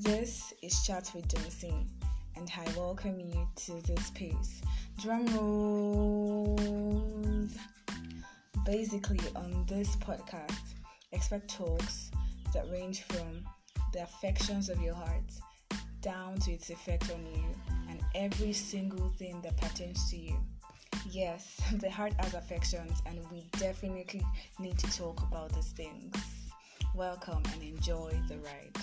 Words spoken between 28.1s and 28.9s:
the ride.